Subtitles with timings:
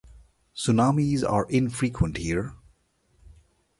[0.55, 2.55] Tsunamis are infrequent here.